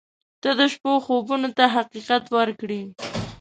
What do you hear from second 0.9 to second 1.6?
خوبونو